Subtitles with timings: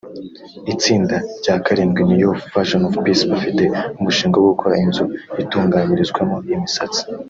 [0.73, 3.63] Itsinda rya karindwi ni youth vision of Peace bafite
[3.99, 5.03] umushinga wo gukora inzu
[5.41, 7.01] itunganyirizwamo imisatsi